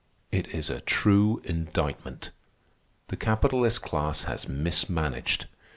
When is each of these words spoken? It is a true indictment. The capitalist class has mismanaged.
It 0.31 0.47
is 0.47 0.71
a 0.71 0.81
true 0.81 1.43
indictment. 1.45 2.31
The 3.09 3.15
capitalist 3.15 3.83
class 3.83 4.23
has 4.23 4.49
mismanaged. 4.49 5.45